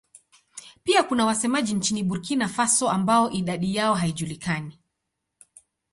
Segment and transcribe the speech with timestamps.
[0.83, 4.79] Pia kuna wasemaji nchini Burkina Faso ambao idadi yao haijulikani.